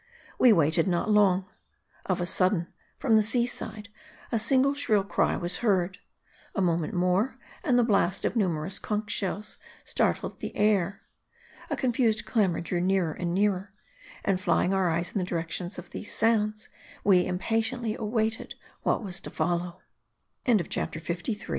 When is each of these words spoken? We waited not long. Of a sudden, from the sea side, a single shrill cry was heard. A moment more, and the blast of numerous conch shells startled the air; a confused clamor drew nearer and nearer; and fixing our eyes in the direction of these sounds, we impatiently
We 0.39 0.51
waited 0.51 0.87
not 0.87 1.11
long. 1.11 1.45
Of 2.07 2.19
a 2.19 2.25
sudden, 2.25 2.73
from 2.97 3.17
the 3.17 3.21
sea 3.21 3.45
side, 3.45 3.89
a 4.31 4.39
single 4.39 4.73
shrill 4.73 5.03
cry 5.03 5.37
was 5.37 5.57
heard. 5.57 5.99
A 6.55 6.59
moment 6.61 6.95
more, 6.95 7.37
and 7.63 7.77
the 7.77 7.83
blast 7.83 8.25
of 8.25 8.35
numerous 8.35 8.79
conch 8.79 9.11
shells 9.11 9.57
startled 9.83 10.39
the 10.39 10.55
air; 10.55 11.03
a 11.69 11.75
confused 11.77 12.25
clamor 12.25 12.61
drew 12.61 12.81
nearer 12.81 13.13
and 13.13 13.31
nearer; 13.35 13.73
and 14.25 14.39
fixing 14.41 14.73
our 14.73 14.89
eyes 14.89 15.11
in 15.11 15.19
the 15.19 15.23
direction 15.23 15.69
of 15.77 15.91
these 15.91 16.11
sounds, 16.11 16.67
we 17.03 17.23
impatiently 17.27 17.95